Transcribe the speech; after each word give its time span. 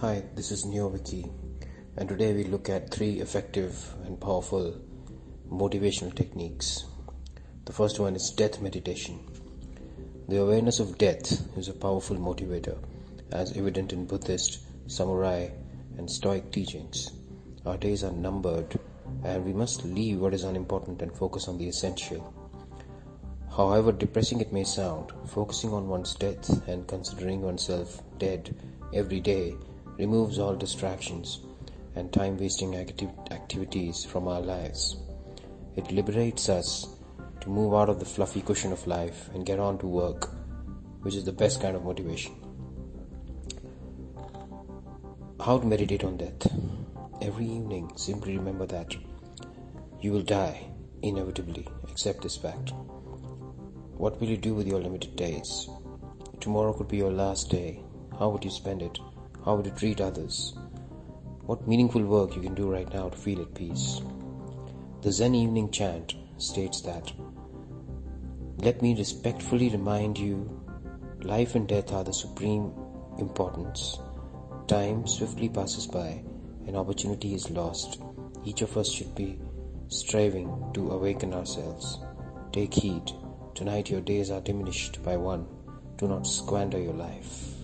Hi, 0.00 0.22
this 0.34 0.52
is 0.52 0.66
NeoViky, 0.66 1.32
and 1.96 2.06
today 2.06 2.34
we 2.34 2.44
look 2.44 2.68
at 2.68 2.90
three 2.90 3.20
effective 3.20 3.94
and 4.04 4.20
powerful 4.20 4.78
motivational 5.50 6.14
techniques. 6.14 6.84
The 7.64 7.72
first 7.72 7.98
one 7.98 8.14
is 8.14 8.30
death 8.30 8.60
meditation. 8.60 9.18
The 10.28 10.42
awareness 10.42 10.80
of 10.80 10.98
death 10.98 11.56
is 11.56 11.68
a 11.68 11.72
powerful 11.72 12.18
motivator, 12.18 12.76
as 13.32 13.56
evident 13.56 13.94
in 13.94 14.04
Buddhist, 14.04 14.58
samurai, 14.86 15.48
and 15.96 16.10
Stoic 16.10 16.52
teachings. 16.52 17.12
Our 17.64 17.78
days 17.78 18.04
are 18.04 18.12
numbered, 18.12 18.78
and 19.24 19.46
we 19.46 19.54
must 19.54 19.82
leave 19.82 20.20
what 20.20 20.34
is 20.34 20.44
unimportant 20.44 21.00
and 21.00 21.10
focus 21.10 21.48
on 21.48 21.56
the 21.56 21.68
essential. 21.68 22.34
However 23.50 23.92
depressing 23.92 24.42
it 24.42 24.52
may 24.52 24.64
sound, 24.64 25.12
focusing 25.24 25.72
on 25.72 25.88
one's 25.88 26.14
death 26.14 26.68
and 26.68 26.86
considering 26.86 27.40
oneself 27.40 28.02
dead 28.18 28.54
every 28.92 29.20
day 29.20 29.54
removes 29.98 30.38
all 30.38 30.54
distractions 30.54 31.40
and 31.94 32.12
time 32.12 32.36
wasting 32.36 32.76
activities 32.76 34.04
from 34.04 34.28
our 34.28 34.40
lives. 34.40 34.96
It 35.76 35.90
liberates 35.90 36.48
us 36.48 36.88
to 37.40 37.48
move 37.48 37.74
out 37.74 37.88
of 37.88 37.98
the 37.98 38.04
fluffy 38.04 38.40
cushion 38.40 38.72
of 38.72 38.86
life 38.86 39.28
and 39.34 39.46
get 39.46 39.58
on 39.58 39.78
to 39.78 39.86
work, 39.86 40.30
which 41.02 41.14
is 41.14 41.24
the 41.24 41.32
best 41.32 41.60
kind 41.60 41.76
of 41.76 41.84
motivation. 41.84 42.34
How 45.40 45.58
to 45.58 45.66
meditate 45.66 46.04
on 46.04 46.16
death? 46.16 46.46
Every 47.22 47.46
evening, 47.46 47.92
simply 47.96 48.36
remember 48.36 48.66
that 48.66 48.94
you 50.00 50.12
will 50.12 50.22
die 50.22 50.66
inevitably. 51.02 51.66
Accept 51.88 52.22
this 52.22 52.36
fact. 52.36 52.72
What 53.96 54.20
will 54.20 54.28
you 54.28 54.36
do 54.36 54.54
with 54.54 54.66
your 54.66 54.80
limited 54.80 55.16
days? 55.16 55.68
Tomorrow 56.40 56.74
could 56.74 56.88
be 56.88 56.98
your 56.98 57.12
last 57.12 57.50
day. 57.50 57.82
How 58.18 58.28
would 58.28 58.44
you 58.44 58.50
spend 58.50 58.82
it? 58.82 58.98
How 59.46 59.62
you 59.62 59.70
treat 59.70 60.00
others? 60.00 60.54
What 61.46 61.66
meaningful 61.66 62.02
work 62.02 62.36
you 62.36 62.42
can 62.42 62.54
do 62.54 62.70
right 62.70 62.92
now 62.92 63.08
to 63.08 63.16
feel 63.16 63.40
at 63.40 63.54
peace? 63.54 64.02
The 65.02 65.12
Zen 65.12 65.34
evening 65.34 65.70
chant 65.70 66.14
states 66.36 66.82
that 66.82 67.12
let 68.58 68.82
me 68.82 68.94
respectfully 68.96 69.70
remind 69.70 70.18
you 70.18 70.60
life 71.22 71.54
and 71.54 71.66
death 71.66 71.92
are 71.92 72.04
the 72.04 72.12
supreme 72.12 72.72
importance. 73.18 74.00
Time 74.66 75.06
swiftly 75.06 75.48
passes 75.48 75.86
by 75.86 76.22
and 76.66 76.76
opportunity 76.76 77.32
is 77.32 77.48
lost. 77.48 78.02
Each 78.44 78.62
of 78.62 78.76
us 78.76 78.90
should 78.90 79.14
be 79.14 79.38
striving 79.86 80.70
to 80.74 80.90
awaken 80.90 81.32
ourselves. 81.32 82.00
Take 82.52 82.74
heed 82.74 83.12
Tonight 83.56 83.88
your 83.88 84.02
days 84.02 84.30
are 84.30 84.42
diminished 84.42 85.02
by 85.02 85.16
one. 85.16 85.46
Do 85.96 86.06
not 86.06 86.26
squander 86.26 86.78
your 86.78 86.92
life. 86.92 87.55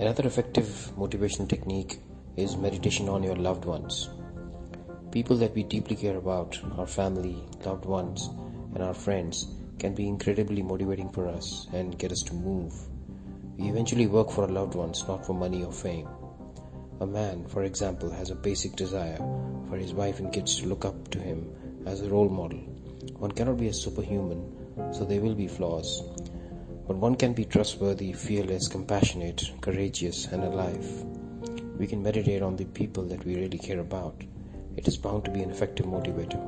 Another 0.00 0.26
effective 0.26 0.92
motivational 0.96 1.46
technique 1.46 2.00
is 2.34 2.56
meditation 2.56 3.06
on 3.06 3.22
your 3.22 3.36
loved 3.36 3.66
ones. 3.66 4.08
People 5.12 5.36
that 5.36 5.54
we 5.54 5.62
deeply 5.62 5.94
care 5.94 6.16
about, 6.16 6.58
our 6.78 6.86
family, 6.86 7.44
loved 7.66 7.84
ones, 7.84 8.30
and 8.72 8.82
our 8.82 8.94
friends, 8.94 9.48
can 9.78 9.94
be 9.94 10.08
incredibly 10.08 10.62
motivating 10.62 11.10
for 11.10 11.28
us 11.28 11.66
and 11.74 11.98
get 11.98 12.12
us 12.12 12.22
to 12.22 12.32
move. 12.32 12.72
We 13.58 13.68
eventually 13.68 14.06
work 14.06 14.30
for 14.30 14.44
our 14.44 14.48
loved 14.48 14.74
ones, 14.74 15.04
not 15.06 15.26
for 15.26 15.34
money 15.34 15.64
or 15.64 15.72
fame. 15.72 16.08
A 17.00 17.06
man, 17.06 17.46
for 17.46 17.64
example, 17.64 18.10
has 18.10 18.30
a 18.30 18.34
basic 18.34 18.76
desire 18.76 19.18
for 19.68 19.76
his 19.76 19.92
wife 19.92 20.18
and 20.18 20.32
kids 20.32 20.58
to 20.60 20.66
look 20.66 20.86
up 20.86 21.10
to 21.10 21.18
him 21.18 21.46
as 21.84 22.00
a 22.00 22.08
role 22.08 22.30
model. 22.30 22.60
One 23.18 23.32
cannot 23.32 23.58
be 23.58 23.68
a 23.68 23.74
superhuman, 23.74 24.94
so 24.94 25.04
there 25.04 25.20
will 25.20 25.34
be 25.34 25.46
flaws. 25.46 26.02
But 26.90 26.96
one 26.96 27.14
can 27.14 27.34
be 27.34 27.44
trustworthy, 27.44 28.12
fearless, 28.12 28.66
compassionate, 28.66 29.52
courageous, 29.60 30.26
and 30.26 30.42
alive. 30.42 30.84
We 31.78 31.86
can 31.86 32.02
meditate 32.02 32.42
on 32.42 32.56
the 32.56 32.64
people 32.64 33.04
that 33.04 33.24
we 33.24 33.36
really 33.36 33.58
care 33.58 33.78
about. 33.78 34.24
It 34.76 34.88
is 34.88 34.96
bound 34.96 35.24
to 35.26 35.30
be 35.30 35.40
an 35.40 35.52
effective 35.52 35.86
motivator. 35.86 36.40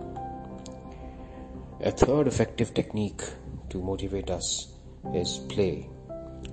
A 1.83 1.93
third 1.93 2.27
effective 2.27 2.75
technique 2.75 3.22
to 3.71 3.81
motivate 3.81 4.31
us 4.31 4.72
is 5.15 5.39
play. 5.49 5.89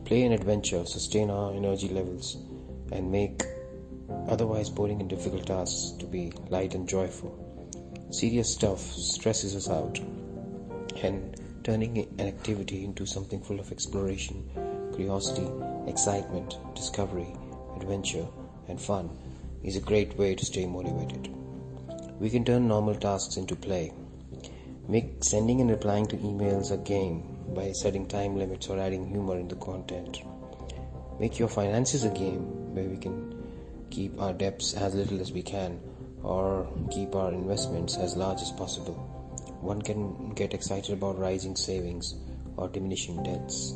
Play 0.06 0.22
and 0.22 0.36
adventure 0.36 0.86
sustain 0.86 1.32
our 1.32 1.52
energy 1.52 1.88
levels 1.90 2.38
and 2.92 3.12
make 3.12 3.42
otherwise 4.28 4.70
boring 4.70 5.00
and 5.00 5.10
difficult 5.10 5.48
tasks 5.48 5.98
to 5.98 6.06
be 6.06 6.32
light 6.50 6.76
and 6.76 6.88
joyful. 6.88 7.34
Serious 8.12 8.54
stuff 8.54 8.82
stresses 8.82 9.56
us 9.56 9.68
out, 9.68 9.98
and 11.02 11.39
turning 11.70 12.00
an 12.00 12.28
activity 12.28 12.84
into 12.84 13.06
something 13.06 13.40
full 13.40 13.60
of 13.60 13.72
exploration, 13.72 14.38
curiosity, 14.96 15.48
excitement, 15.86 16.58
discovery, 16.74 17.28
adventure, 17.76 18.26
and 18.68 18.82
fun 18.82 19.08
is 19.64 19.76
a 19.76 19.88
great 19.90 20.18
way 20.18 20.34
to 20.34 20.44
stay 20.44 20.66
motivated. 20.66 21.32
We 22.20 22.32
can 22.32 22.44
turn 22.44 22.68
normal 22.68 22.96
tasks 22.96 23.38
into 23.38 23.56
play. 23.56 23.94
Make 24.88 25.24
sending 25.24 25.62
and 25.62 25.70
replying 25.70 26.08
to 26.08 26.18
emails 26.18 26.72
a 26.72 26.78
game 26.78 27.38
by 27.50 27.72
setting 27.74 28.08
time 28.08 28.36
limits 28.36 28.68
or 28.68 28.80
adding 28.80 29.06
humor 29.08 29.38
in 29.38 29.48
the 29.48 29.56
content. 29.58 30.24
Make 31.20 31.38
your 31.38 31.50
finances 31.50 32.04
a 32.04 32.10
game 32.10 32.74
where 32.74 32.90
we 32.90 32.98
can 32.98 33.46
keep 33.92 34.20
our 34.20 34.34
debts 34.34 34.74
as 34.74 34.96
little 34.96 35.22
as 35.22 35.32
we 35.32 35.44
can 35.44 35.80
or 36.24 36.68
keep 36.90 37.14
our 37.14 37.32
investments 37.32 37.96
as 37.96 38.16
large 38.16 38.42
as 38.42 38.52
possible. 38.54 39.09
One 39.62 39.82
can 39.82 40.34
get 40.34 40.54
excited 40.54 40.94
about 40.94 41.20
rising 41.20 41.56
savings 41.56 42.16
or 42.58 42.70
diminishing 42.70 43.24
debts. 43.24 43.74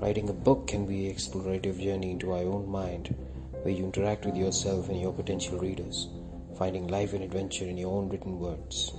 Writing 0.00 0.28
a 0.28 0.32
book 0.32 0.66
can 0.66 0.86
be 0.86 1.08
an 1.08 1.14
explorative 1.14 1.82
journey 1.82 2.12
into 2.12 2.32
our 2.32 2.42
own 2.44 2.68
mind 2.68 3.14
where 3.62 3.74
you 3.74 3.84
interact 3.84 4.24
with 4.26 4.36
yourself 4.36 4.88
and 4.88 5.00
your 5.00 5.12
potential 5.12 5.58
readers, 5.58 6.08
finding 6.56 6.86
life 6.86 7.12
and 7.14 7.24
adventure 7.24 7.64
in 7.64 7.76
your 7.76 7.92
own 7.92 8.08
written 8.08 8.38
words. 8.38 8.92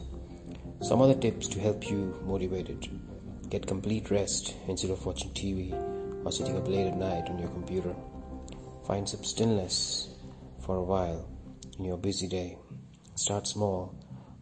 Some 0.81 1.01
other 1.01 1.15
tips 1.15 1.47
to 1.49 1.59
help 1.59 1.89
you 1.89 2.17
motivated. 2.25 2.87
Get 3.49 3.67
complete 3.67 4.09
rest 4.11 4.55
instead 4.67 4.91
of 4.91 5.05
watching 5.05 5.31
TV 5.31 5.73
or 6.25 6.31
sitting 6.31 6.57
up 6.57 6.67
late 6.67 6.87
at 6.87 6.97
night 6.97 7.29
on 7.29 7.39
your 7.39 7.49
computer. 7.49 7.95
Find 8.85 9.07
some 9.07 9.23
stillness 9.23 10.09
for 10.61 10.77
a 10.77 10.83
while 10.83 11.29
in 11.77 11.85
your 11.85 11.97
busy 11.97 12.27
day. 12.27 12.57
Start 13.15 13.47
small, 13.47 13.93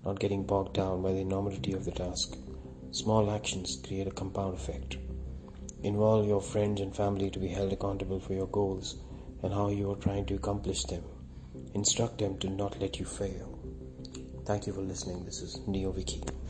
not 0.07 0.22
getting 0.22 0.41
bogged 0.41 0.73
down 0.73 1.01
by 1.01 1.12
the 1.12 1.19
enormity 1.19 1.73
of 1.73 1.84
the 1.84 1.91
task. 1.91 2.38
Small 2.91 3.29
actions 3.29 3.81
create 3.85 4.07
a 4.07 4.12
compound 4.12 4.53
effect. 4.53 4.95
Involve 5.84 6.25
your 6.25 6.40
friends 6.40 6.79
and 6.79 6.95
family 6.95 7.29
to 7.29 7.40
be 7.40 7.50
held 7.50 7.73
accountable 7.73 8.18
for 8.18 8.34
your 8.34 8.47
goals 8.47 8.95
and 9.44 9.53
how 9.53 9.68
you 9.68 9.91
are 9.91 9.97
trying 9.97 10.25
to 10.28 10.35
accomplish 10.35 10.85
them. 10.85 11.03
Instruct 11.73 12.19
them 12.19 12.38
to 12.38 12.50
not 12.50 12.79
let 12.79 12.97
you 13.00 13.06
fail. 13.06 13.59
Thank 14.45 14.66
you 14.66 14.72
for 14.72 14.81
listening. 14.81 15.25
This 15.25 15.41
is 15.41 15.59
NeoViky. 15.68 16.46